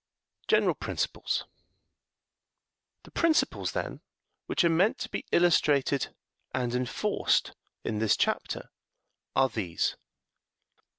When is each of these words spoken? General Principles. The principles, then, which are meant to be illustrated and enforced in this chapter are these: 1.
General 0.47 0.73
Principles. 0.73 1.45
The 3.03 3.11
principles, 3.11 3.73
then, 3.73 4.01
which 4.47 4.63
are 4.63 4.67
meant 4.67 4.97
to 5.01 5.09
be 5.09 5.27
illustrated 5.31 6.15
and 6.55 6.73
enforced 6.73 7.51
in 7.83 7.99
this 7.99 8.17
chapter 8.17 8.71
are 9.35 9.47
these: 9.49 9.95
1. 10.85 10.85